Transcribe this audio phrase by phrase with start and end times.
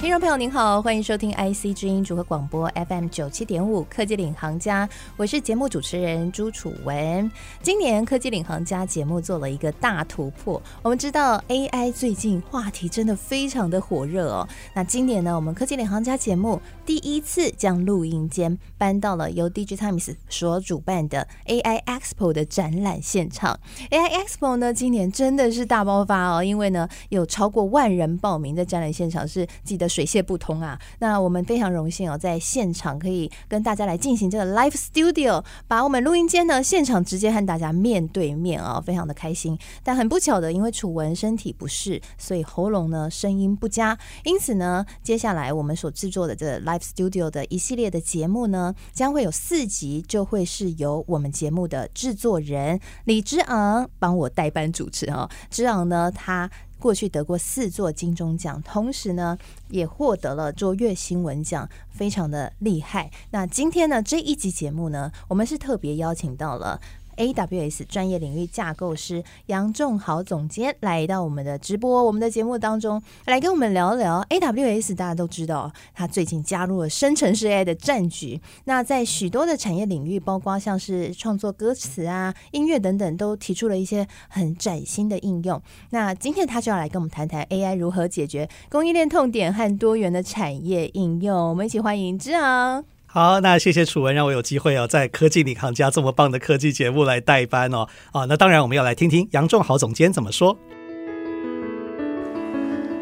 [0.00, 4.86] 听众朋友您好，欢迎收听 IC 之音组合广播 FM 九七点五科技领航家，
[5.16, 7.30] 我是节目主持人朱楚文。
[7.62, 14.46] 今年科技领航家节目做了一个大突破，我们知道 AI 最近话题真的非常的火热哦。
[14.74, 23.58] 那今年呢，我们科技领航家节目第一次将录音间搬到了由 DIGITIMES 所主办的 AI Expo 的展览现场。
[23.90, 29.83] AI Expo 呢，今年真的是大爆发哦，因为呢有超过万人报名的展览现场是记得。
[29.88, 30.78] 水泄不通啊！
[30.98, 39.58] 那我们非常荣幸哦，在现场可以跟大家来进行这个 live studio，把我们录音间呢现场直接和大家面对面啊，非常的开心。
[39.82, 43.98] 但很不巧的，因为楚文身体不适，所以喉咙呢声音不佳。
[44.24, 55.30] 因此呢，接下来我们所制作的这 live studio 的一系列的节目呢，将会有四集，就会是由我们节目的制作人李之昂帮我代班主持啊。
[55.50, 56.50] 之昂呢，他。
[56.78, 63.10] 过去得过四座金钟奖，同时呢也获得了卓越新闻奖，非常的厉害。
[63.30, 66.80] 那今天呢这一集节目呢，我们是特别邀请到了。
[67.16, 74.94] AWS 专业领域架构师杨仲豪总监来到我们的直播，我们的节目当中来跟我们聊聊 AWS。
[74.94, 78.40] 大家都知道，他最近加入了生成式 AI 的战局。
[78.64, 85.60] 那在许多的产业领域，包括像是创作歌词啊、音乐等等，都提出了一些很崭新的应用。
[85.90, 91.50] 那今天他就要来跟我们谈谈 AI 如何解决供应链痛点和多元的产业应用。
[91.50, 92.93] 我们一起欢迎之昂。
[93.14, 97.86] 好，那谢谢楚文，让我有机会哦，在科技领航家这么棒的科技节目来代班哦。
[98.10, 100.58] 啊，那当然我们要来听听杨仲豪总监怎么说。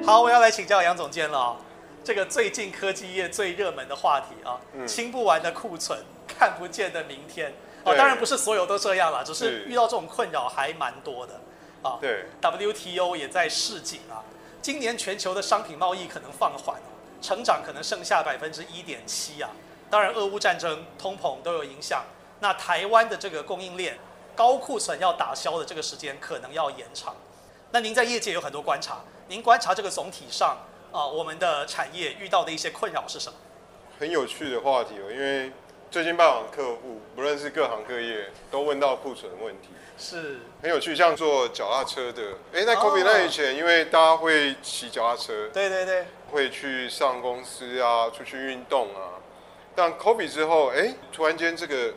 [0.05, 1.57] 好，我要来请教杨总监了。
[2.05, 7.51] 这个最近科技业最热门的话题啊，嗯、清不完的库存，看不见的明天。
[7.85, 11.41] 哦，当然不是所有都这样了，只是遇到这种困扰还蛮多的。
[11.81, 14.21] 啊，对，WTO 也在示警啊，
[14.61, 16.77] 今年全球的商品贸易可能放缓，
[17.23, 19.49] 成长可能剩下百分之一点七啊。
[19.93, 22.03] 当然，俄乌战争、通膨都有影响。
[22.41, 23.99] 那台湾的这个供应链
[24.35, 27.15] 高库存要打消的这个时间可能要延长。
[27.73, 30.57] 那您在业界有很多观察，您观察这个总体上
[30.91, 33.39] 啊，我们的产业遇到的一些困扰是什么？
[34.01, 35.53] 很有趣的话题哦，因为
[35.91, 39.69] 最近拜访客户，不论是各行各业，都问到库存的问题。
[39.99, 42.23] 是很有趣，像做脚踏车的，
[42.55, 49.21] 哎，那 COVID 那以前，因为大家会骑脚踏车，对对对，会去上公司啊，出去运动啊。
[49.75, 51.95] 但 COVID 之后，哎、欸，突然间这个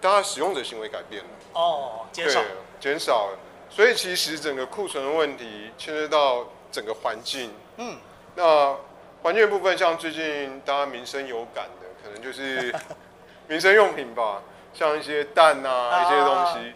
[0.00, 2.40] 大家使用者行为改变了，哦，减少。
[2.40, 2.46] 了，
[2.80, 3.12] 减少。
[3.30, 3.38] 了，
[3.68, 7.98] 所以其实整个库存的问题牵涉到整个环境，嗯，
[8.34, 8.74] 那
[9.22, 12.74] 环境的部分，像最近大家民生有感的，可能就是
[13.46, 14.42] 民生用品吧，
[14.72, 16.74] 像一些蛋啊，一些东西，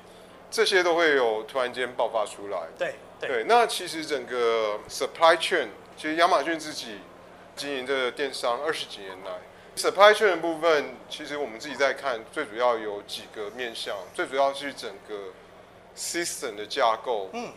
[0.51, 6.99] 这些都会有突然间爆发出来，对对，对，那其实整个 supply chain，其实亚马逊自己
[7.57, 9.33] 经营这个电商二十几年来。
[9.77, 15.15] Supply chain 的部分，其实我们自己在看，最主要有几个面向，最主要是整个
[15.97, 17.53] system 的架构，嗯，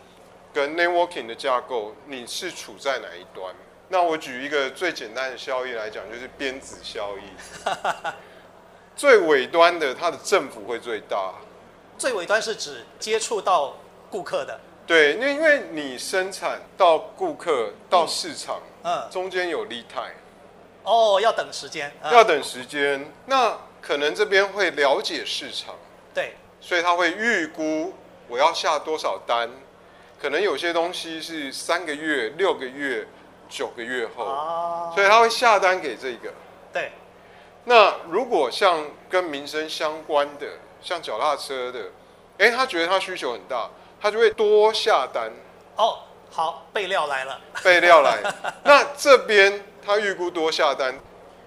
[0.53, 3.53] 跟 networking 的架构，你是处在哪一端？
[3.89, 7.21] 那我举一个最简单的效益来讲，就是边子效益。
[8.97, 11.33] 最尾端的，它的振幅会最大。
[11.97, 13.75] 最尾端是指接触到
[14.09, 14.59] 顾客的。
[14.85, 20.15] 对，因为因为你生产到顾客到市场，嗯，嗯中间有 lead time。
[20.87, 23.11] 哦，要等时间，嗯、要等时间。
[23.25, 25.75] 那可能这边会了解市场，
[26.13, 27.93] 对，所以他会预估
[28.29, 29.49] 我要下多少单。
[30.17, 33.05] 可能有些东西是三个月、六个月、
[33.49, 36.33] 九个月后，哦、所以他会下单给这个。
[36.71, 36.93] 对。
[37.65, 40.47] 那如果像跟民生相关的，
[40.81, 41.79] 像脚踏车的，
[42.37, 43.69] 哎，他觉得他需求很大，
[43.99, 45.29] 他就会多下单。
[45.75, 45.99] 哦，
[46.31, 47.41] 好，备料来了。
[47.61, 48.19] 备料来，
[48.63, 49.65] 那这边。
[49.87, 50.93] 他预估多下单，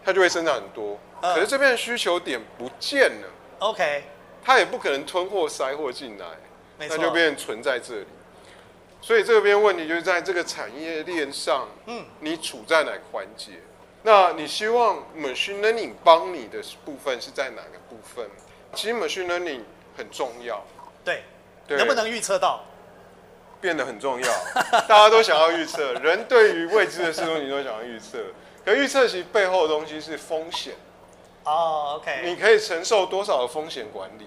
[0.02, 0.98] 他就会生产很多。
[1.20, 3.28] 可是这边的需求点不见了
[3.58, 4.04] ，OK，
[4.42, 6.26] 他也不可能吞货塞货进来，
[6.78, 8.06] 那就变成存在这里。
[9.02, 13.52] 所以这边问题就是在这个产业链上，嗯，你处在哪个环节？
[14.02, 18.26] 那你希望 machine learning 帮你的部分是在哪个部分？
[18.74, 19.60] 其实 machine learning
[19.98, 20.64] 很重要，
[21.04, 21.22] 对，
[21.68, 22.64] 能不能预测到？
[23.60, 24.32] 变得很重要，
[24.88, 25.92] 大家都想要预测。
[26.00, 28.18] 人对于未知的事情，你都想要预测，
[28.64, 30.74] 可预测其实背后的东西是风险。
[31.44, 32.22] 哦，OK。
[32.24, 34.26] 你可以承受多少的风险管理？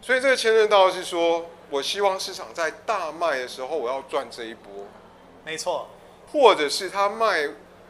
[0.00, 4.86] 所以这个牵涉到是说，我希望市场在大卖的时候，我要赚这一波。
[5.44, 5.88] 没错。
[6.30, 7.48] 或者是他卖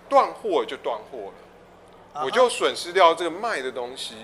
[0.08, 1.32] 断货就断货
[2.14, 4.14] 了，我就损失掉这个卖的东西，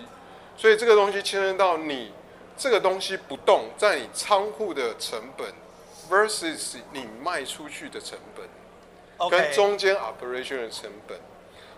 [0.56, 2.12] 所以这个东西牵涉到你
[2.56, 5.46] 这个东西不动在你仓库的成本
[6.11, 11.19] versus 你卖出去的成本，跟中间 operation 的成本，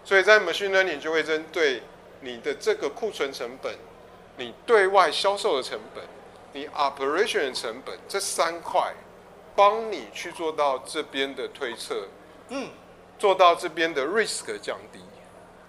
[0.02, 1.82] 所以在 machine learning 就会针对
[2.20, 3.74] 你的这个库存成本，
[4.38, 6.02] 你对外销售的成本，
[6.52, 8.94] 你 operation 的成本这三块，
[9.54, 12.08] 帮你去做到这边的推测，
[12.48, 12.70] 嗯，
[13.18, 15.00] 做到这边的 risk 降低。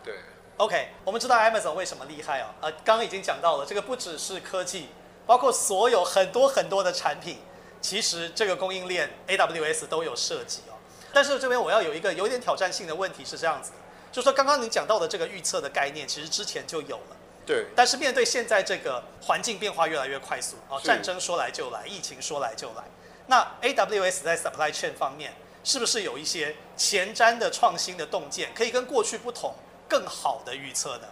[0.04, 0.15] 对
[0.57, 2.54] ，OK，我们知道 Amazon 为什么厉害啊？
[2.62, 4.89] 呃，刚刚已经讲到了，这个不只是科技，
[5.25, 7.38] 包括所有很多很多的产品，
[7.83, 10.74] 其实这个供应链 AWS 都有涉及哦。
[11.13, 13.77] 但是这边我要有一个有点挑战性的问题是这样子的，
[14.12, 17.18] 就是说刚刚你讲到的这个预测的概念，其实之前就有了。
[17.45, 17.68] 对。
[17.75, 22.83] 但是面对现在这个环境变化越来越快速哦，战争说来就来，疫情说来就来，
[23.27, 25.33] 那 AWS 在 supply chain 方面
[25.63, 29.53] 是不是有一些前瞻的创新的洞见，可以跟过去不同？
[29.86, 31.07] 更好的预测的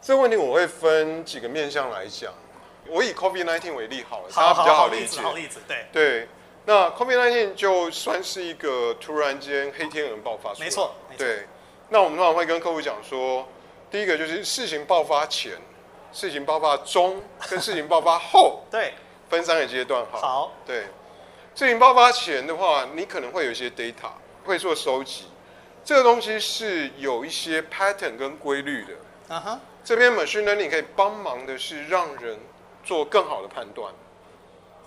[0.00, 2.32] 这个问题，我会分几个面向来讲。
[2.88, 5.20] 我以 COVID-19 为例好了，大家比较好理解。
[5.20, 6.28] 好例子，对对。
[6.64, 10.94] 那 COVID-19 就算是一个突然间黑天鹅爆发出来，没错。
[11.16, 11.46] 对。
[11.90, 13.46] 那我们通常会跟客户讲说，
[13.90, 15.52] 第一个就是事情爆发前、
[16.12, 18.94] 事情爆发中 跟事情爆发后，对，
[19.28, 20.18] 分三个阶段哈。
[20.20, 20.52] 好。
[20.66, 20.86] 对。
[21.54, 24.10] 事情爆发前的话，你可能会有一些 data
[24.44, 25.26] 会做收集。
[25.84, 29.34] 这个东西是有一些 pattern 跟规律的。
[29.34, 29.60] 啊哈。
[29.84, 32.36] 这边 machine learning 可以帮忙的是让人
[32.86, 33.92] 做更好的判断，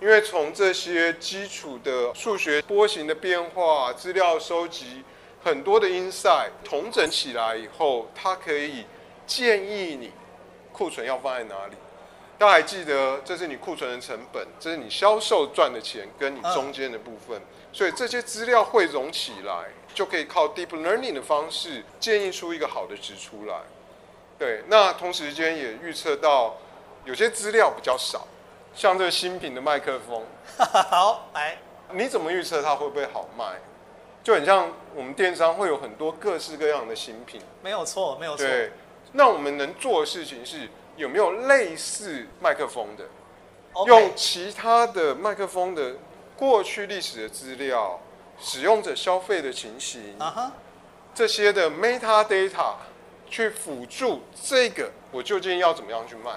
[0.01, 5.03] 因为从这些基础的数学波形的变化、资料收集
[5.43, 8.85] 很多的 insight 统整起来以后，它可以
[9.27, 10.11] 建议你
[10.71, 11.75] 库存要放在哪里。
[12.39, 17.39] 大家还记得，这是你库存的成本，这是你销售赚的钱跟你中间的部分，
[17.73, 19.65] 所以这些资料汇总起来。
[19.91, 23.55] 就可以靠 deep learning 的方式建议出一个好的值出来。
[24.37, 26.55] 对，那同时间也预测到
[27.09, 28.27] 有些资料比较少，
[28.75, 30.21] 像这个新品的麦克风。
[30.91, 31.57] 好，来，
[31.91, 33.59] 你怎么预测它会不会好卖？
[34.23, 37.41] 就很像我们电商会有很多各式各样的新品。
[37.63, 38.45] 没有错，没有错。
[38.45, 38.71] 对，
[39.13, 43.05] 那我们能做的事情是有没有类似麦克风的
[43.73, 43.87] ，Okay.
[43.87, 45.95] 用其他的麦克风的
[46.37, 47.99] 过去历史的资料。
[48.41, 50.49] 使用者消费的情形，uh.
[51.13, 52.75] 这些的 metadata
[53.29, 56.31] 去辅助这个，我究竟要怎么样去卖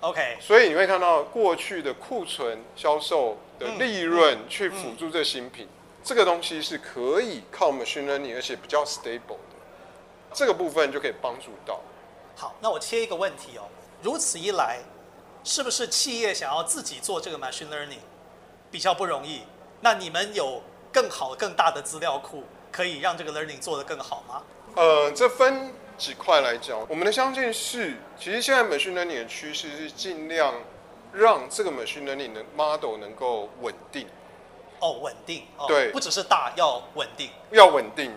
[0.00, 9.56] ？OK，所以你会看到过去的库存销售的利润去辅助这新品，嗯嗯、这个东西是可以靠 machine learning，而且比较 stable 的，
[10.32, 11.80] 这个部分就可以帮助到。
[12.34, 13.68] 好，那我切一个问题哦，
[14.02, 14.78] 如此一来，
[15.44, 17.98] 是不是企业想要自己做这个 machine learning
[18.70, 19.42] 比较不容易？
[19.80, 20.62] 那你们有？
[20.92, 24.42] 更好、更大的资料库可以让这个 learning 做得更好吗？
[24.76, 26.78] 呃，这分几块来讲。
[26.88, 30.54] 我们的相信是，其实现在 machine learning 的趋势是尽量
[31.12, 34.06] 让这个 machine learning 的 model 能够稳定。
[34.80, 35.44] 哦，稳定。
[35.56, 37.30] 哦、对，不只是大，要稳定。
[37.50, 38.12] 要稳定。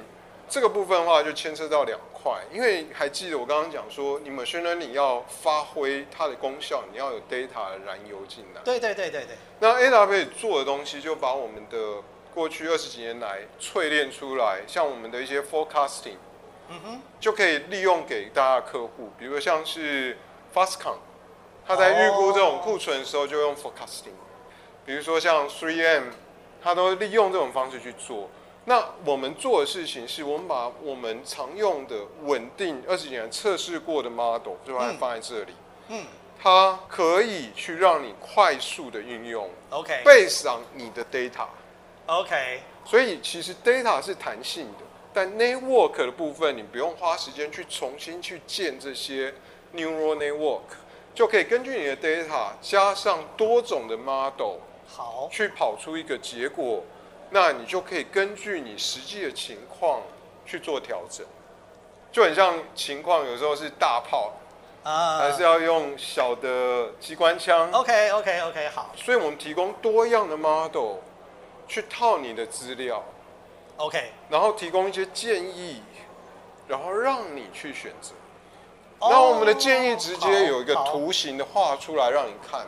[0.49, 2.33] 这个部分的话，就牵涉到两块。
[2.51, 8.61] 因为还记得我刚刚讲说，你 machine learning 要发挥它的功效，你要有 data 的燃油进来。
[8.63, 9.37] 对对对对对。
[9.59, 12.01] 那 AWS 做的东西，就把我们的
[12.33, 16.17] 过去二十几年来淬炼出来，像我们的一些 forecasting，
[16.69, 20.17] 嗯哼，就可以利用给大家客户，比如像是
[20.53, 20.97] Fastcon，
[21.67, 24.13] 他在预估这种库存的时候就用 forecasting，
[24.85, 26.03] 比如说像 3M，
[26.61, 28.29] 他都利用这种方式去做。
[28.65, 35.53] 那我们做的事情是我们把我们常用的稳定二十几年测试过的 model 就把它放在这里，
[35.87, 36.05] 嗯，
[36.39, 41.47] 它可以去让你快速的运用，OK，based on 你的 data。
[42.05, 49.33] OK，所以其实 data 是弹性的，但 network 的部分你不用花时间去重新去建这些
[49.73, 50.61] neural network，
[51.13, 56.83] 就可以根据你的 data 加上多种的 model，好，去跑出一个结果，
[57.31, 60.01] 那你就可以根据你实际的情况
[60.45, 61.25] 去做调整，
[62.11, 64.33] 就很像情况有时候是大炮
[64.83, 67.71] 啊，还是要用小的机关枪。
[67.71, 70.97] OK OK OK 好，所以我们提供多样的 model。
[71.71, 73.03] 去套你的资料
[73.79, 75.81] ，OK，然后提供一些建议，
[76.67, 78.11] 然后让你去选择。
[79.01, 82.67] 那、oh, 我们的建议直接有一个图形的画出来让你看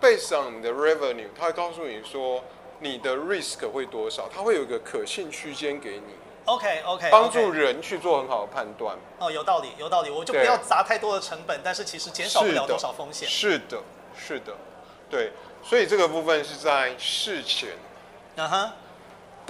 [0.00, 2.44] ，based on 你的 revenue，它会告诉你说
[2.78, 6.14] 你的 risk 会多少，它会有一个可信区间给你。
[6.44, 8.96] OK OK，帮助人去做很好的判断。
[9.18, 13.26] 哦，有道理，有道理，我就不要砸太多的成本，但是其实减少不了多少风险。
[13.28, 13.82] 是的，
[14.14, 14.54] 是的，
[15.08, 17.70] 对，所以这个部分是在事前。
[18.36, 18.74] 啊哈，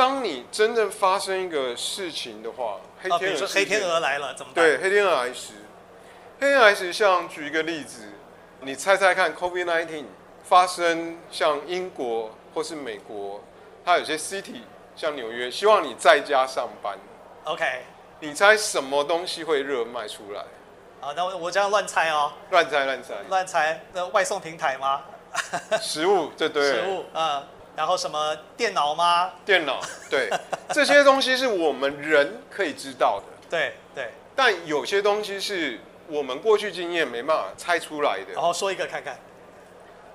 [0.00, 4.64] 当你真正发生一个事情的话，黑天鹅、哦、比如说黑天鹅来了怎么办？
[4.64, 5.52] 对，黑天鹅来时，
[6.40, 8.08] 黑天鹅来时，像举一个例子，
[8.62, 10.06] 你猜猜看，COVID-19
[10.42, 13.44] 发生像英国或是美国，
[13.84, 14.62] 它有些 city
[14.96, 16.96] 像纽约，希望你在家上班。
[17.44, 17.82] OK，
[18.20, 20.40] 你猜什么东西会热卖出来？
[21.02, 22.32] 啊，那我我这样乱猜哦。
[22.50, 23.16] 乱猜乱猜。
[23.28, 25.02] 乱猜，那外送平台吗？
[25.78, 26.62] 食物，这对。
[26.62, 27.42] 食物，嗯。
[27.76, 29.32] 然后什么电脑吗？
[29.44, 30.28] 电脑，对，
[30.72, 33.26] 这些东西是我们人可以知道的。
[33.48, 34.12] 对对。
[34.36, 38.32] 但有些东西是我们过去经验没办法猜出来的。
[38.32, 39.18] 然后说一个看看。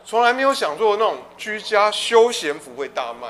[0.05, 3.27] 从来没有想过那种居家休闲服会大卖。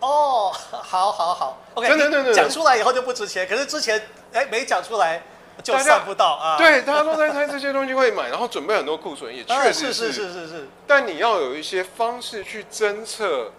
[0.00, 1.88] 哦，好好好，OK。
[1.88, 2.34] 真的真的。
[2.34, 4.00] 讲出来以后就不值钱，可是之前
[4.32, 5.22] 哎没讲出来。
[5.62, 6.56] 就算不到啊！
[6.56, 10.68] 对，大家都在猜这些东西会买，然后准备很多库存，也确实是是是是是，是。
[10.86, 13.52] 但你要有一些方式去侦测，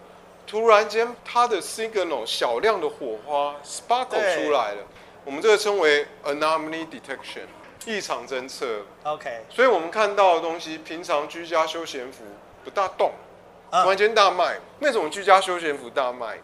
[0.45, 4.83] 突然间它的 signal 小量的火花 sparkle 出来了，
[5.23, 7.47] 我们这个称为 anomaly detection
[7.85, 8.81] 异常侦测。
[9.03, 9.45] OK。
[9.49, 12.23] 所以我们看到的东西，平常居家休闲服
[12.63, 13.11] 不大动，
[13.71, 16.37] 突然间大卖，那种居家休闲服大卖。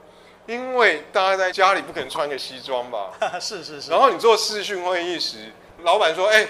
[0.49, 3.11] 因为大家在家里不可能穿个西装吧？
[3.39, 3.91] 是是是。
[3.91, 5.51] 然后你做视讯会议时，
[5.83, 6.47] 老板说：“哎，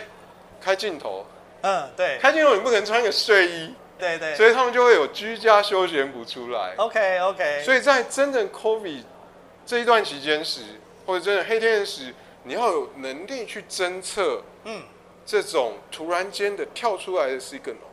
[0.61, 1.25] 开镜头。”
[1.63, 2.17] 嗯，对。
[2.21, 3.75] 开镜头你不可能穿个睡衣。
[3.97, 4.33] 对对。
[4.35, 6.75] 所以他们就会有居家休闲服出来。
[6.77, 7.61] OK OK。
[7.65, 9.03] 所以在真正 COVID
[9.65, 10.61] 这一段期间时，
[11.05, 12.13] 或者真的黑天时，
[12.43, 14.83] 你要有能力去侦测，嗯，
[15.25, 17.88] 这种突然间的跳出来的 signal。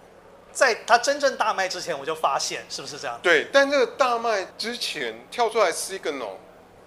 [0.56, 3.20] 在它真正大卖之前，我就发现，是不是这样？
[3.22, 6.36] 对，但这个大卖之前跳出来 signal，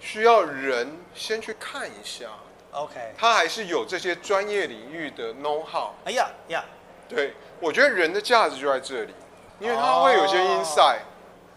[0.00, 2.26] 需要人先去看一下。
[2.72, 5.92] OK，他还是有这些专业领域的 know how。
[6.04, 6.64] 哎呀呀，
[7.08, 9.14] 对，我觉得人的价值就在这里，
[9.60, 10.98] 因为它会有些 insight。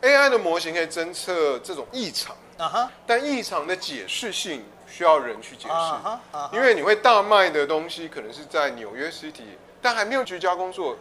[0.04, 0.12] Oh.
[0.12, 2.88] AI 的模型可以侦测这种异常，uh -huh.
[3.08, 5.74] 但异常的解释性需要人去解释。
[5.74, 6.18] Uh -huh.
[6.32, 6.54] Uh -huh.
[6.54, 10.96] 因为你会大卖的东西，可能是在纽约 City，但还没有居家工作。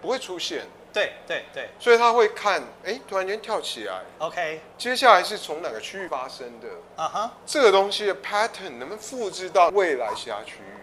[0.00, 6.68] 不会出现，对对对，所以他会看，哎，突然间跳起来，OK，接下来是从哪个区域发生的？
[6.96, 10.78] 啊哈，这个东西的 pattern 能不能复制到未来其他区域？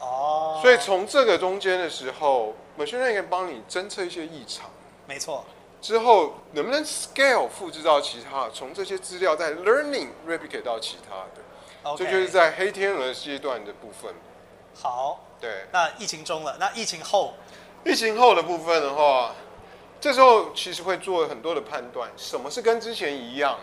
[0.00, 4.70] 哦、oh.，所以从这个中间的时候，machine learning 可以帮你侦测一些异常，
[5.06, 5.44] 没错。
[5.80, 8.48] 之后能不能 scale 复制到其他？
[8.50, 11.98] 从这些资料在 learning replicate 到其他的，okay.
[11.98, 14.12] 这就是在黑天鹅阶段的部分。
[14.74, 15.66] 好，对。
[15.72, 17.34] 那疫情中了，那疫情后？
[17.86, 19.32] 疫情后的部分的话，
[20.00, 23.60] 这时候其实会做很多的判断，什么是跟之前一样，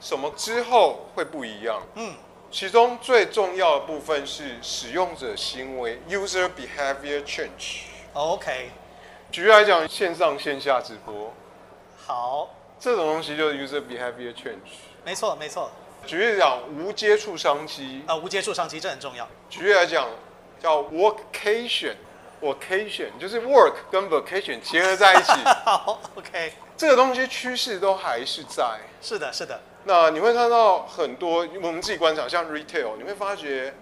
[0.00, 1.80] 什么之后会不一样。
[1.94, 2.12] 嗯，
[2.50, 7.82] 其中最重要的部分是使用者行为 （user behavior change）。
[8.14, 8.70] OK，
[9.30, 11.32] 举例来讲，线上线下直播，
[12.04, 12.50] 好，
[12.80, 14.74] 这种东西就是 user behavior change。
[15.04, 15.70] 没错，没错。
[16.04, 19.28] 举例来讲，无接触商机啊，无接触商机这很重要。
[19.48, 20.08] 举例来讲，
[20.60, 21.94] 叫 workcation。
[22.40, 25.32] Vacation 就是 work 跟 vacation 结合在一起。
[25.64, 26.52] 好，OK。
[26.76, 28.78] 这个东西趋势都还是在。
[29.00, 29.60] 是的，是的。
[29.84, 33.72] 那你会看到很多，我们自己观察，像 retail，你会发觉，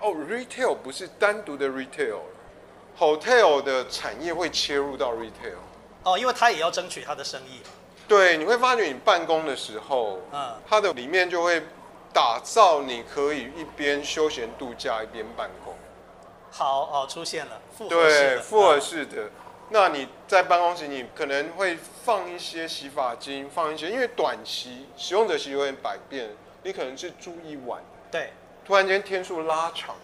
[0.00, 5.56] 哦，retail 不是单独的 retail，hotel 的产业会切入到 retail。
[6.02, 7.60] 哦，因为他也要争取他的生意。
[8.06, 11.62] 对，你会发觉你办公的时候，嗯，它的里面就会
[12.12, 15.73] 打造你可以一边休闲度假一边办公。
[16.56, 19.28] 好哦，出现了复合式对复合式的。
[19.70, 26.30] 那你在办公室，你可能会放一些洗发精，放一些，因为短期使用者习惯百变，
[26.62, 28.32] 你可能是住一晚，对，
[28.64, 30.02] 突然间天数拉长了，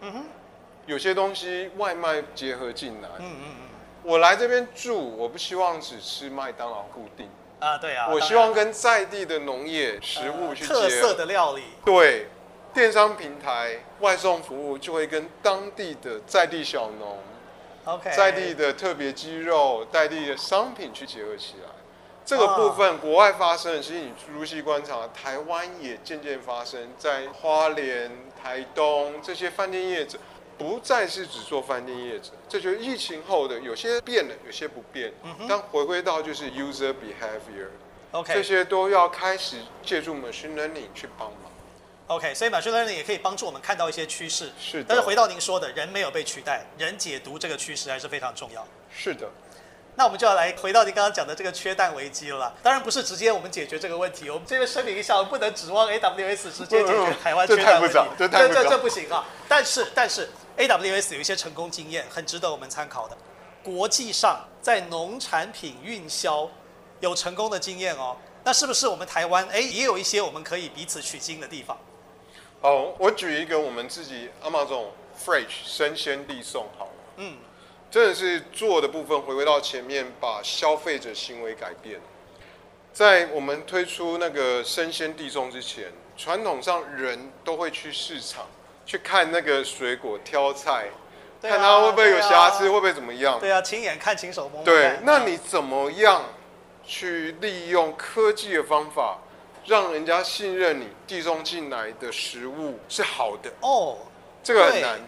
[0.00, 0.24] 嗯哼，
[0.86, 3.54] 有些东西外卖结合进来，嗯嗯嗯，
[4.02, 7.30] 我来这边住，我不希望只吃麦当劳固定。
[7.60, 12.26] 啊，对啊，我希望跟在地的农业食物去结合，特色的料理，对。
[12.72, 17.18] 电商平台外送服务就会跟当地的在地小农
[17.84, 21.70] ，OK，在地的特别鸡肉、在地的商品去结合起来。
[22.24, 28.08] 这个部分国外发生，其实你如细观察，台湾也渐渐发生在花莲、
[28.40, 30.16] 台东这些饭店业者，
[30.56, 32.30] 不再是只做饭店业者。
[32.48, 35.12] 这就是疫情后的有些变了，有些不变。
[35.48, 41.49] 但回归到就是 user behavior，OK，这些都要开始借助 machine learning 去帮忙。
[42.10, 44.50] OK，所以 machine learning 也可以帮助我们看到一些趋势。
[44.60, 44.86] 是的。
[44.88, 48.66] 但是回到您说的，人没有被取代，人解读这个趋势还是非常重要。
[48.92, 49.28] 是的。
[49.94, 52.52] 那我们就要来回到您刚刚讲的这个缺蛋危机了。
[52.64, 57.98] 当然不是直接我们解决这个问题，我们这边声明一下，我们不能指望 AWS 直接解决台湾缺蛋问题。
[58.18, 59.24] 这这这这不行啊！
[59.46, 63.16] 但是但是 AWS 有一些成功经验，很值得我们参考的。
[63.62, 66.50] 国际上在农产品运销
[66.98, 68.16] 有成功的经验哦。
[68.42, 71.78] 那是不是我们台湾哎也有一些我们可以彼此取经的地方？
[72.62, 74.88] 好，我举一个我们自己 Amazon
[75.18, 77.38] Fresh 生鲜递送好了，嗯，
[77.90, 81.98] 真的是做的部分回归到前面，把消费者行为改变。
[82.92, 88.46] 在我们推出那个生鲜递送之前，传统上人都会去市场
[88.84, 93.40] 去看那个水果挑菜，啊、看它会不会有瑕疵，啊、会不会怎么样？
[93.40, 94.64] 对啊，亲眼看，亲手摸摸。
[94.66, 96.24] 对，那你怎么样
[96.84, 99.20] 去利用科技的方法，
[99.66, 103.50] 让人家信任你递送进来的食物是好的？
[103.60, 103.98] 哦，
[104.42, 105.00] 这个很难，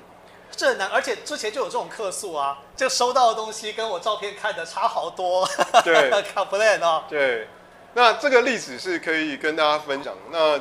[0.50, 5.48] 这很难，而且之前就有这种客诉啊，就收到的东西跟我照片看的差好多。
[5.84, 7.48] 对， complain 哦，对。
[7.94, 10.14] 那这个例子是可以跟大家分享。
[10.30, 10.58] 那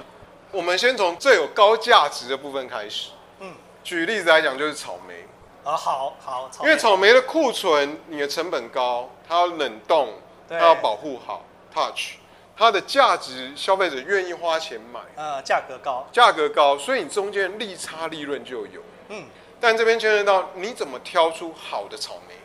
[0.52, 3.12] 我们先从最有高价值的部分开始。
[3.40, 5.26] 嗯，举例子来讲，就是草莓。
[5.64, 6.50] 啊，好好。
[6.62, 10.10] 因为草莓的库存，你的成本高，它要冷冻，
[10.50, 12.16] 它要保护好，touch，
[12.62, 15.00] 它的价值，消费者愿意花钱买。
[15.16, 16.08] 呃，价格高。
[16.12, 18.84] 价格高，所以你中间利差利润就有。
[19.10, 19.26] 嗯。
[19.60, 22.36] 但这边牵涉到你怎么挑出好的草莓，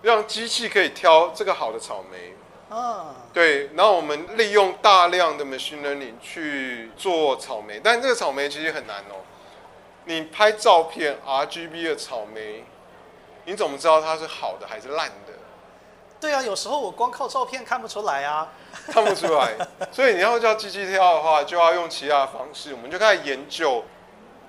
[0.00, 2.34] 让机器可以挑这个好的草莓。
[2.74, 9.20] 啊，对，然后我们利用大量的 machine learning 去做草莓，但这个草莓其实很难哦。
[10.06, 12.64] 你拍照片 RGB 的草莓，
[13.44, 15.27] 你怎么知道它是好的还是烂的？
[16.20, 18.48] 对啊，有时候我光靠照片看不出来啊，
[18.90, 19.54] 看不出来。
[19.92, 22.72] 所以你要叫机器跳的话，就要用其他的方式。
[22.74, 23.84] 我们就开始研究，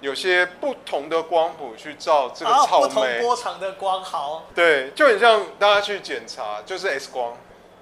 [0.01, 4.45] 有些不同的光谱去照这个草莓，不同波长的光好。
[4.55, 7.33] 对，就很像大家去检查，就是 X 光。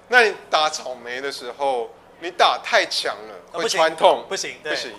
[0.08, 1.90] 那你打草莓的时候，
[2.20, 4.92] 你打太强了会穿透，不行，不行，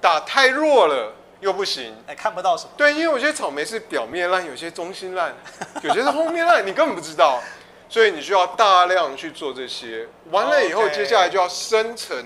[0.00, 2.70] 打太弱了又不行，哎，看不到什么。
[2.76, 5.34] 对，因为有些草莓是表面烂，有些中心烂，
[5.82, 7.40] 有些是后面烂，你根本不知道，
[7.88, 10.08] 所以你需要大量去做这些。
[10.30, 12.16] 完了以后，接下来就要生成，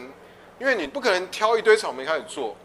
[0.58, 2.56] 因为你不可能挑一堆草莓开始做，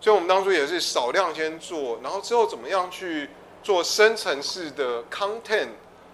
[0.00, 3.30] 所以我们当初也是少量先做，然后之后怎么样去
[3.62, 5.68] 做生成式的 content。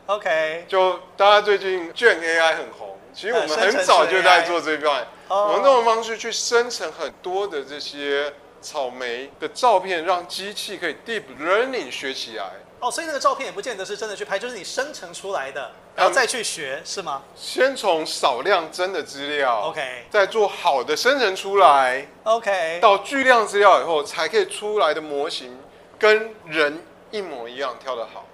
[0.06, 12.50] OK，就大家最近 Gen AI 很红，其实我们很早就在做这一块，我们这种方式去生成很多的这些草莓的照片，让机器可以 deep learning 学起来。
[12.80, 17.22] 哦，所以那个照片也不见得是真的去拍，就是你生成出来的，然后再去学，是吗？
[17.34, 25.58] 先从少量真的资料，OK，再做好的生成出来，OK，到巨量资料以后，才可以出来的模型
[25.98, 28.26] 跟人一模一样，跳得好。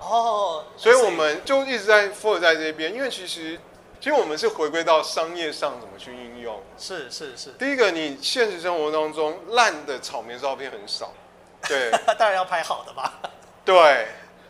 [0.00, 3.60] 哦，所以我们就一直在 focus 在这边，因为其实，
[4.00, 6.60] 其实我们是回归到商业上怎么去应用。
[6.76, 7.50] 是是是。
[7.58, 11.12] 第一个，你现实生活当中烂的草莓照片很少，
[11.68, 13.20] 对， 当然要拍好的吧。
[13.70, 14.06] 对，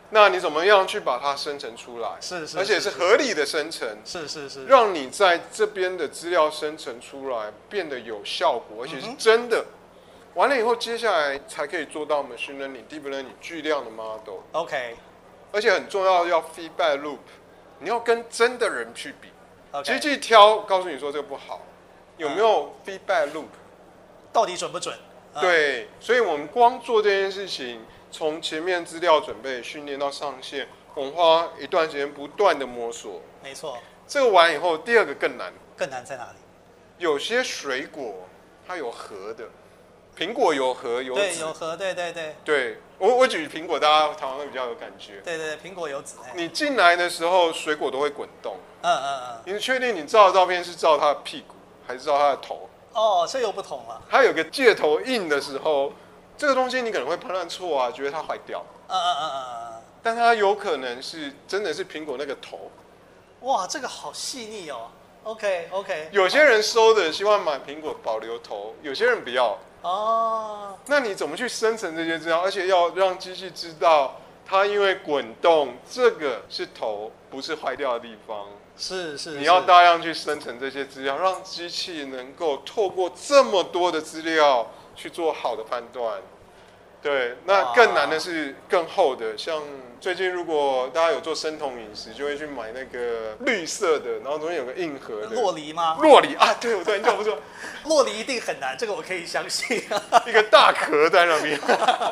[0.09, 2.09] 那你怎么样去把它生成出来？
[2.23, 3.87] 是是，而且是合理的生成。
[4.03, 9.63] 是是是，让你在这边的资料生成出来变得有效果，而且是真的。
[10.33, 14.39] 完了以后，接下来才可以做到 machine learning、deep learning 巨量的 model。
[14.53, 14.97] OK。
[15.53, 17.19] 而且很重要，要 feedback loop，
[17.81, 19.29] 你要跟真的人去比，
[19.85, 21.61] 机器挑告诉你说这个不好，
[22.17, 23.47] 有没有 feedback loop？
[24.33, 24.97] 到底准不准？
[25.41, 33.21] 对，所以我们光做这件事情，从前面资料准备、训练到上线，我们花一段时间不断的摸索。
[33.43, 35.53] 没错，这个完以后，第二个更难。
[35.77, 36.39] 更难在哪里？
[36.99, 38.29] 有些水果
[38.67, 39.45] 它有核的。
[40.19, 42.35] 苹果有核有籽，对，有核，对对对。
[42.45, 45.21] 对，我我举苹果，大家台湾会比较有感觉。
[45.25, 46.17] 对对对，苹果有籽。
[46.35, 48.57] 你进来的时候，水果都会滚动。
[48.83, 49.55] 嗯嗯嗯。
[49.55, 51.55] 你确定你照的照片是照它的屁股，
[51.87, 52.69] 还是照它的头？
[52.93, 54.03] 哦，这又不同了。
[54.11, 55.93] 它有个借头印的时候，
[56.41, 58.65] 这个东西你可能会判断错啊，觉得它坏掉。
[58.89, 59.83] 嗯嗯嗯嗯嗯。
[60.03, 62.71] 但它有可能是真的是苹果那个头。
[63.41, 64.89] 哇，这个好细腻哦。
[65.25, 66.09] OK OK。
[66.13, 69.59] 有些人收的希望买苹果保留头，有些人不要。
[69.83, 72.41] 哦，那你怎么去生成这些资料？
[72.41, 78.47] 而且要让机器知道，它因为滚动，这个是头，不是坏掉的地方。
[78.79, 84.67] 是是，你要大量去生成这些资料，让机器能够透过这么多的资料
[85.01, 86.21] 去做好的判断。
[87.03, 89.63] 对，那更难的是更厚的，像
[89.99, 95.29] 最近如果大家有做生酮饮食，就会去买那个绿色的，然后中间有个硬核的。
[95.29, 95.97] 洛梨吗？
[95.99, 97.35] 洛梨啊，对，我突然叫不出。
[97.89, 99.83] 洛梨一定很难，这个我可以相信。
[100.29, 101.59] 一个大壳在那边，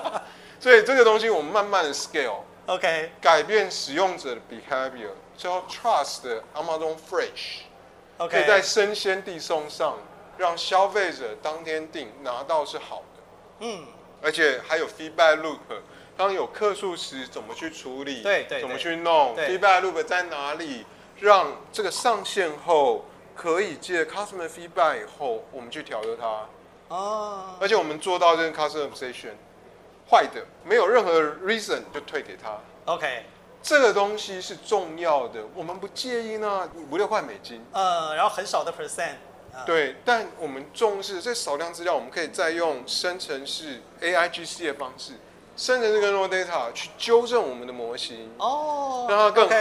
[0.58, 9.98] 所以这个东西我们慢慢的 scale，OK，改变使用者的 behavior，叫 trust 的 Amazon Fresh，OK，可以在生鲜递送上，
[10.38, 13.22] 让消费者当天订拿到是好的，
[13.60, 13.84] 嗯。
[14.20, 15.58] 而且还有 feedback loop，
[16.16, 18.22] 当有客诉时怎么去处理？
[18.22, 20.86] 对对，怎么去弄？feedback loop 在哪里？
[21.20, 23.04] 让这个上线后
[23.36, 26.46] 可以借 customer feedback 以后，我们去调优它。
[26.88, 27.56] 哦。
[27.60, 29.34] 而且我们做到这个 customization，
[30.10, 32.58] 坏的没有任何 reason 就退给他。
[32.86, 33.24] OK。
[33.62, 37.64] 这个东西是重要的，我们不介意呢，五六块美金。
[37.72, 39.14] 呃，然后很少的 percent。
[39.66, 45.12] 对，但我们重视这少量资料，我们可以再用生成式 AIGC 的方式，
[45.56, 49.56] 生成这个 raw data 去纠正我们的模型，哦，让它更好。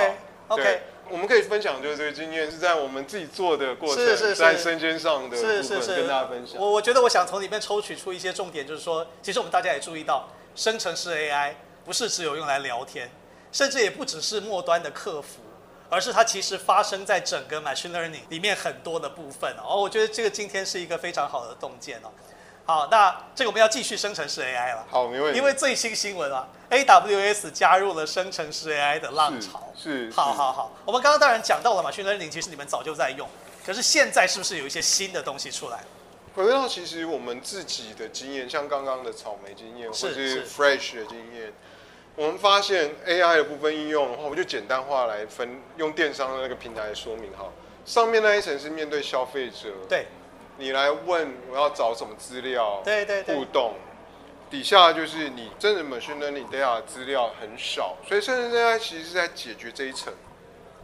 [0.50, 0.80] OK，, okay
[1.10, 6.62] 我们可以分享就是这个经验是在我们自己做的过程，是是是在生鲜上的是是是跟大家分享。
[6.62, 13.10] 我我觉得我想从里面抽取出一些重点，就是说，其实我们大家也注意到，生成式 AI 不是只有用来聊天，
[13.52, 15.40] 甚至也不只是末端的客服。
[15.90, 22.10] 而是它其实发生在整个 machine learning 里面很多的部分哦，我觉得这个今天是一个非常好的洞见哦。
[22.66, 24.86] 好，那这个我们要继续生成式 AI 了。
[24.90, 25.40] 好，没问题。
[25.40, 29.72] 因为最新新闻啊，AWS 加入了生成式 AI 的浪潮。
[29.74, 30.12] 是。
[30.12, 33.26] 是好好好，我们刚刚当然讲到了 machine learning，其实你们早就在用，
[33.66, 35.80] 可是现在是不是有一些新的东西出来？
[36.36, 41.54] 回到其实我们自己的经验，像刚刚的草莓经验，或者是 Fresh 的经验。
[42.18, 47.48] 我们发现 AI 的部分应用的话，我就简单化来分，用电商的那个平台来说明哈。
[47.86, 50.08] 上面那一层是面对消费者，对，
[50.58, 53.76] 你来问我要找什么资料，对对对，互动。
[54.50, 60.12] 底下就是你真人 machine learning data 资料很少，所以生成 AI 其实是在解决这一层。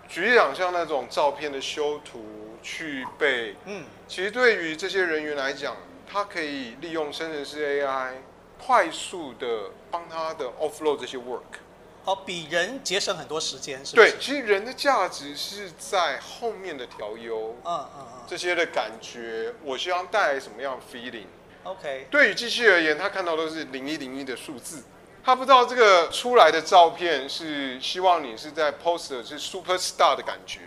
[0.07, 2.23] 举例讲，像那种照片的修图、
[2.61, 5.75] 去背，嗯，其实对于这些人员来讲，
[6.07, 8.11] 他可以利用生成式 AI。
[8.65, 11.59] 快速的帮他的 offload 这些 work，
[12.05, 13.93] 哦，比人节省很多时间，是？
[13.93, 24.81] 对，其实人的价值是在后面的调优，嗯嗯嗯，这些的感觉，我希望带来什么样的 feeling？OK，对于机器而言，他看到都是零一零一的数字，
[25.25, 30.61] 他不知道这个出来的照片是希望你是在 poster 是 super star 的感觉，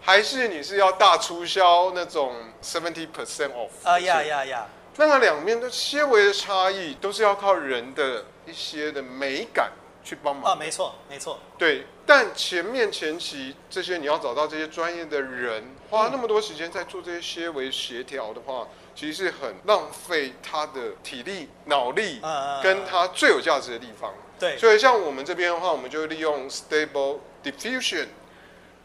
[0.00, 2.32] 还是你是要大促销那种
[2.62, 3.70] seventy percent off？
[3.82, 4.66] 啊呀呀呀！
[4.96, 9.70] 那它两面的些微的差异，都是要靠人的一些的美感
[10.04, 10.52] 去帮忙。
[10.52, 11.38] 啊，没错，没错。
[11.56, 22.20] 对，但前面前期这些你要找到这些专业的人，花那么多时间在做这些些微协调的话，其实是很浪费他的体力、脑力，
[22.62, 24.12] 跟他最有价值的地方。
[24.38, 24.58] 对。
[24.58, 28.08] 所以像我们这边的话，我们就利用 Stable Diffusion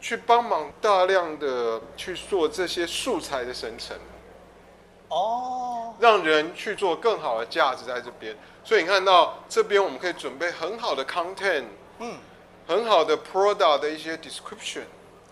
[0.00, 3.96] 去帮忙大量的去做这些素材的生成。
[5.08, 11.64] 哦，让人去做更好的价值在这边，所以你看到这边我们可以准备很好的 content，
[11.98, 12.16] 嗯，
[12.66, 14.82] 很好的 product 的一些 description。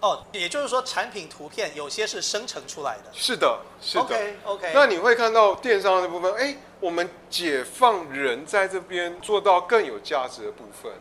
[0.01, 3.05] 哦，也就是说产品图片有些是生成出来的。
[3.13, 4.03] 是的，是的。
[4.03, 4.73] OK OK。
[4.75, 10.93] 那你会看到电商的部分，哎，我们解放人在这边做到更有价值的部分，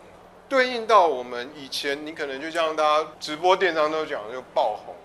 [0.47, 4.95] 对应到我们以前你可能就像大家直播电商都讲的就爆红。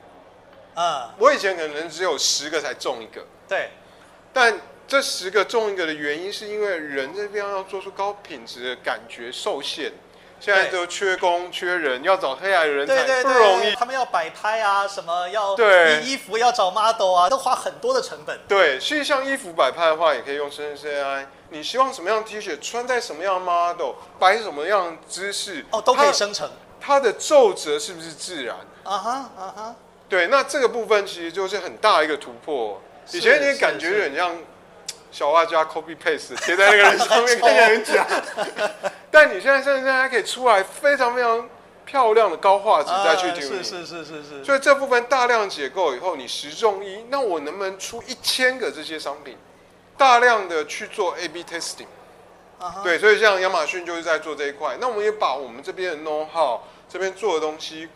[0.79, 3.27] 啊，我以前可能只有十个才中一个。
[3.49, 3.71] 对，
[4.33, 9.93] 但这十个中一个的原因，是因为人这边要做出高品质的感觉受限，
[10.38, 13.75] 现在都缺工缺人，要找黑矮人才不容易。
[13.75, 18.38] 他们要摆拍啊，什么要对衣服要找 model 啊，都花很多的成本。
[18.47, 21.27] 对，其实像衣服摆拍的话，也可以用生成 AI。
[21.51, 26.49] 你希望什么样的 T 恤穿在什么样的 model，摆什么样的姿势，哦，都可以生成。
[26.81, 28.55] 它的皱褶是不是自然？
[28.85, 29.75] 啊哈啊哈。
[30.09, 32.81] 对，那这个部分其实就是很大一个突破。
[33.12, 34.37] 以前你感觉很像
[35.11, 38.07] 小画家 copy paste 贴在那个人上面， 看起来很假。
[39.11, 41.49] 但你现在现在还可以出来非常非常
[41.87, 43.42] 漂亮的高画质再去听。
[43.42, 44.44] 是是是是是。
[44.44, 49.37] 所以这部分大量解构以后，你十中一，那我能不能出一千个这些商品，
[49.97, 51.87] 大量的去做 A/B testing？
[52.83, 54.77] 对，所以像亚马逊就是在做这一块。
[54.81, 57.88] 那我们也把我们这边的 know how 这边做的东西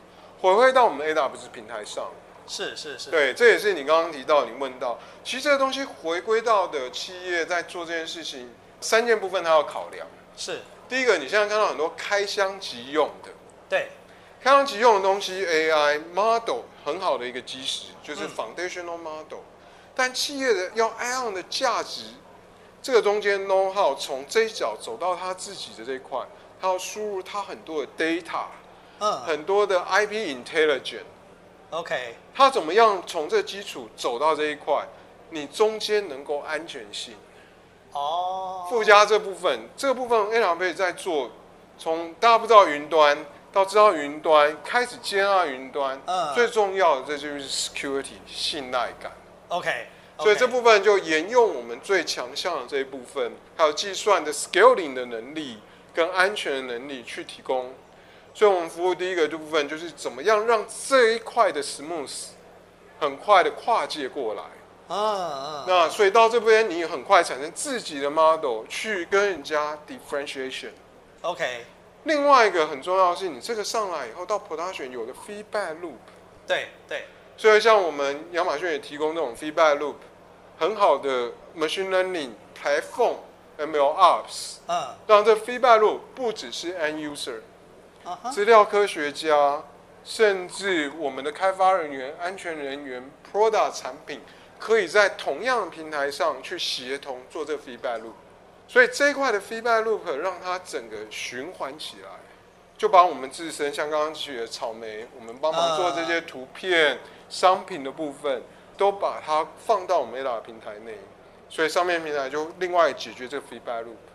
[0.42, 2.10] 回馈到我们的 AWS 平台上。
[2.44, 10.04] 是是是，对，这也是你刚刚提到，你问到，其实这个东西回归到的企业在做这件事情，三件部分它要考量。
[10.36, 13.30] 是，第一个，你现在看到很多开箱即用的，
[13.68, 13.90] 对，
[14.42, 22.06] 开箱即用的东西，AI model 很好的一个基石，就是 foundational model，嗯，但企业的要 AI 的价值，
[22.82, 26.26] 这个中间 know how 从这一角走到他自己的这一块，
[26.60, 28.46] 他要输入他很多的 data，
[29.02, 31.02] 嗯，很多的 IP intelligence。
[31.70, 34.86] OK，它怎么样从这基础走到这一块？
[35.30, 37.14] 你中间能够安全性
[37.92, 41.30] 哦，附加这部分，这个部分 AWS 在做，
[41.76, 49.10] 从大家不知道云端到知道云端，开始接纳云端，嗯，最重要的这就是 security 信赖感。
[49.48, 49.86] OK，
[50.18, 55.58] 所以这部分就沿用我们最强项的这一部分，还有计算的 scaling 的能力
[55.92, 57.74] 跟安全的能力去提供。
[58.34, 62.28] 所以，我们服务第一个部分就是怎么样让这一块的 smooth
[62.98, 64.42] 很快的跨界过来。
[64.88, 65.64] 啊啊！
[65.66, 70.70] 那所以到这边，你很快产生自己的 model 去跟人家 differentiation。
[71.22, 71.64] OK。
[72.04, 75.94] 另外一个很重要的是，你这个上来以后到 production 有个 feedback loop。
[76.46, 77.04] 对对。
[77.36, 79.94] 所以像我们亚马逊也提供这种 feedback loop，
[80.58, 83.16] 很好的 machine learning platform
[83.58, 84.56] MLOps。
[84.66, 84.88] 嗯。
[85.06, 87.40] 让这 feedback loop 不只是 end user，
[88.32, 89.62] 资料科学家，
[90.04, 94.20] 甚至我们的开发人员、安全人员、product 产品。
[94.58, 98.12] 可以在同样的平台上去协同做这个 feedback loop，
[98.68, 102.08] 所以这一块的 feedback loop 让它整个循环起来，
[102.78, 108.40] 就把我们自身像刚刚举的草莓，我们帮忙做这些图片、商品的部分，
[108.76, 110.96] 都把它放到我们 ADA 平台内，
[111.48, 114.11] 所以上面平台就另外解决这个 feedback loop。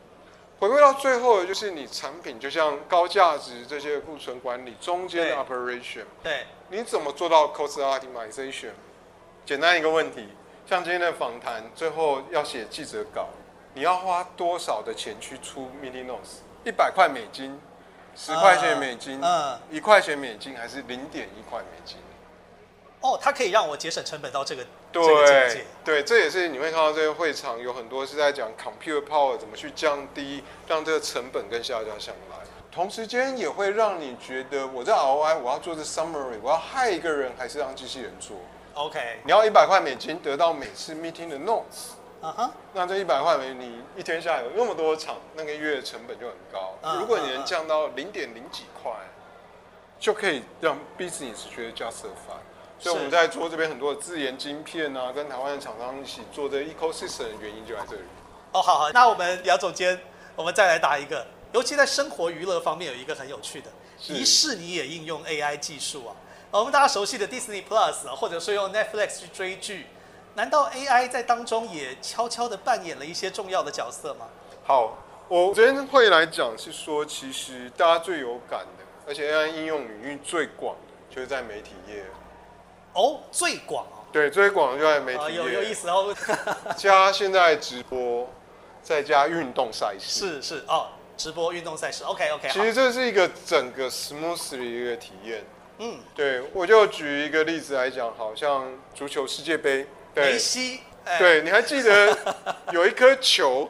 [0.59, 8.71] 回归到最后的就是你产品就像高价值这些库存管理中间的 operation，对，你怎么做到 cost optimization？
[9.45, 10.27] 简单一个问题，
[10.67, 13.27] 像今天的访谈，最后要写记者稿，
[13.75, 16.41] 你要花多少的钱去出 meeting notes？
[16.65, 17.59] 一百块美金，
[18.15, 21.97] 十块钱美金，嗯，一块钱美金，还是零点一块美金？
[23.01, 24.65] 哦，它可以让我节省成本到这个
[25.05, 32.37] 对、这个、对，这也是你会看到这个会场有很多是在讲 computer power 怎么去降低，让这个成本跟下降下来。
[32.71, 38.37] 同时间也会让你觉得，我在 ROI 我要做这 summary，我要害一个人，还是让机器人做
[38.75, 46.75] ？OK，你要一百块美金得到每次 meeting 的 notes，啊哈，那这一百块美金你一天下来有那么多场，那个月的成本就很高。
[46.83, 46.99] Uh.
[46.99, 48.91] 如果你能降到零点零几块，
[49.99, 52.37] 就可以让 business 觉得 justify。
[52.79, 58.03] 所以我们在做这边很多的自研晶片啊，跟台湾的厂商一起做这 ecosystem 的原因就在这里。
[58.51, 59.99] 哦，好好，那我们姚总监，
[60.35, 66.15] 我们再来答一个，尤其在生活娱乐方面有一个很有趣的，迪士尼也应用 AI 技术啊。
[66.51, 69.87] 我们大家熟悉的 Disney Plus，或者说用 Netflix 去追剧，
[70.35, 74.27] 难道 AI 在当中也悄悄的扮演了一些重要的角色吗？
[74.63, 82.05] 好，我昨天会来讲是说，其实大家最有感的，而且 AI 应用领域最广的，就是在媒体业。
[82.97, 84.03] 哦，最广哦。
[84.11, 85.35] 对，最广就在媒体业。
[85.35, 86.13] 有有意思哦。
[86.75, 88.27] 加现在直播，
[88.81, 90.41] 再加运动赛事。
[90.41, 92.03] 是是哦，直播运动赛事。
[92.03, 92.49] OK OK。
[92.49, 95.45] 其实这是一个整个 smooth 的一个体验。
[95.77, 102.17] 嗯，对，我就举一个例子来讲，好像足球世界杯，对，梅西，哎、对，你还记得
[102.73, 103.69] 有一颗球，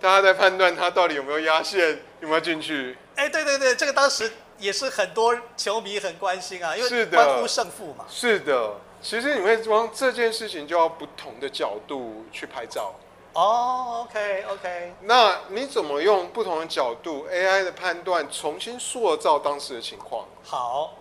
[0.00, 2.98] 大家在判断它到底有没有压线，有没有进去？
[3.14, 4.32] 哎，对对对，这个当时
[4.64, 8.06] 也是很多球迷很关心啊，因为关乎胜负嘛。
[8.08, 12.94] 是的，其实你会往这件事情就要不同的角度去拍照。
[13.34, 20.26] 哦，OK OK，那你怎么用不同的角度 AI 的判断，重新塑造当时的情况？
[20.42, 20.94] 好。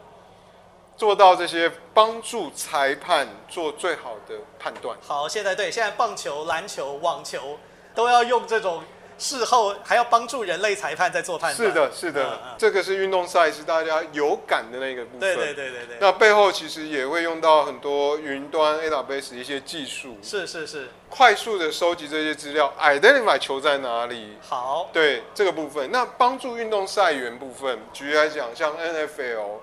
[0.95, 4.95] 做到这些，帮助裁判做最好的判断。
[5.01, 7.57] 好，现在对，现在棒球、篮球、网球
[7.95, 8.83] 都要用这种
[9.23, 11.69] 事后还要帮助人类裁判在做判断。
[11.69, 15.21] 是的，是的，嗯嗯，这个是运动赛事大家有感的那个部分。
[15.21, 15.97] 对对对对对。
[16.01, 20.17] 那背后其实也会用到很多云端 AWS 的一些技术。
[20.21, 20.89] 是是是。
[21.09, 24.37] 快速的收集这些资料，identify 球在哪里。
[24.41, 24.89] 好。
[24.91, 29.59] 对这个部分，那帮助运动赛员部分，举例来讲，像 NFL。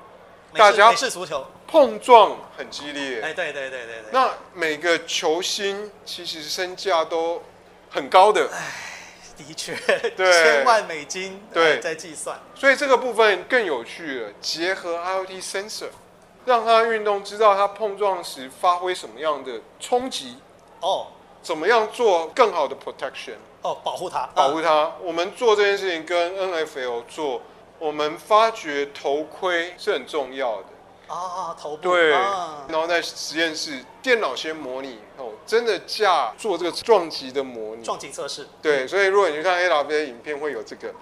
[0.52, 4.10] 大家是足球碰撞很激烈，哎，对对对对对。
[4.10, 7.40] 那每个球星其实身价都
[7.88, 8.89] 很高的，哎，
[9.44, 9.74] 的确，
[10.16, 11.80] 对，千万美金对。
[11.80, 12.38] 在计算。
[12.54, 15.90] 所以这个部分更有趣了，结合 IoT sensor，
[16.44, 20.36] 让它运动知道它碰撞时发挥什么样的冲击，
[20.80, 21.08] 哦，
[21.42, 24.92] 怎么样做更好的 protection，哦，保护它，保护他。
[25.02, 27.42] 我们做这件事情跟 NFL 做。
[27.78, 30.64] 我们发觉头盔是很重要的。
[31.06, 31.82] 啊，头部。
[31.82, 38.46] 对、啊，然后在实验室电脑先模拟以后，真的架做这个撞击的模拟，撞击测试。
[38.62, 40.94] 对，所以如果你去看 AWS 的影片，会有这个，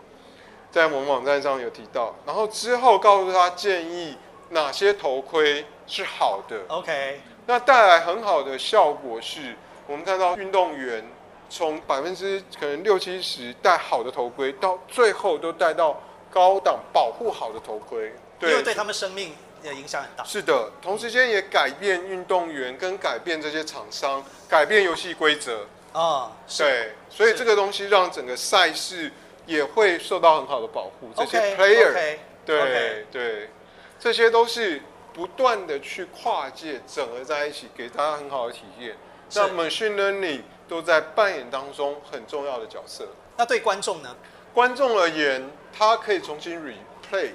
[0.72, 2.16] 在我们网站上有提到。
[2.24, 4.16] 然后之后告诉他建议
[4.48, 6.62] 哪些头盔是好的。
[6.68, 9.54] OK，那带来很好的效果是，
[9.86, 11.06] 我们看到运动员
[11.50, 16.00] 从百分之可能六七十戴好的头盔，到最后都戴到。
[16.30, 19.32] 高档保护好的头盔，对，因为对他们生命
[19.62, 20.24] 的影响很大。
[20.24, 25.66] 是的，同时间也改变运动员跟改变这些厂商，改变游戏规则。
[25.92, 29.10] 啊、哦，对，所以这个东西让整个赛事
[29.46, 31.10] 也会受到很好的保护。
[31.16, 33.04] 这些 player，、okay, 对、okay.
[33.10, 33.50] 对，
[33.98, 34.82] 这些都是
[35.14, 38.96] 不断的去跨界整合在一起，给大家很好的体验。
[39.34, 43.08] 那 machine learning 都在扮演当中很重要的角色。
[43.36, 44.14] 那对观众呢？
[44.54, 47.30] 观众而言，他可以重新 replay，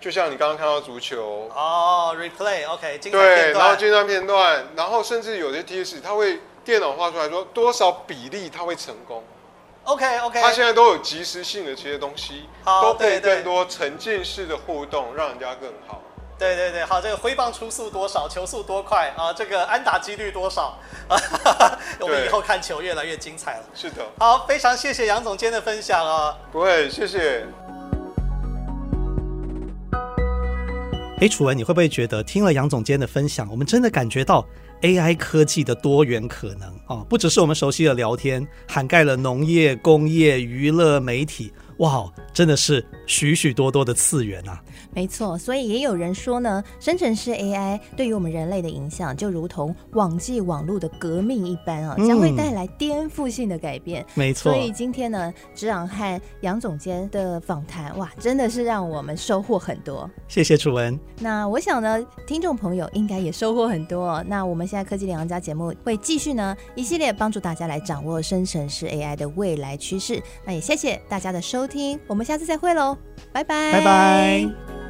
[0.00, 9.24] 就像你刚刚看到足球哦，replay，OK，对，然后精彩片段，然后甚至有些提示，它会电脑画出来说多少比例它会成功。
[9.84, 16.00] OK OK，它现在都有即时性的这些东西，都可以更多沉浸式的互动，让人家更好。
[16.38, 19.32] 对对对，好，这个挥棒出速多少，球速多快啊？
[19.32, 20.78] 这个安打几率多少？
[21.98, 23.64] 我们以后看球越来越精彩了。
[23.74, 24.06] 是的。
[24.20, 26.38] 好，非常谢谢杨总监的分享啊。
[26.52, 27.44] 不会，谢谢。
[31.20, 34.46] 哎，楚文，你会不会觉得听了杨总监的分享，我们真的感觉到
[34.82, 37.04] AI 科技的多元可能啊？
[37.08, 41.52] 不只是我们熟悉的聊天，涵盖了农业、工业、娱乐、媒体。
[41.78, 44.62] 哇，真的是许许多多的次元啊！
[44.98, 54.02] 没错，所以也有人说呢，生成式 AI 对于我们人类的影响，就如同网际网络的革命一般啊，将会带来颠覆性的改变。
[54.02, 60.10] 嗯、没错，所以今天呢，职昂和杨总监的访谈，哇，真的是让我们收获很多。
[60.26, 60.98] 谢谢楚文。
[61.20, 64.20] 那我想呢，听众朋友应该也收获很多。
[64.26, 70.20] 那我们现在科技领航家节目会继续呢，一系列帮助大家来掌握生成式 AI 的未来趋势。
[70.44, 71.68] 那也谢谢大家的收听。
[71.68, 72.96] 听，我们下次再会喽，
[73.30, 74.87] 拜拜，拜拜。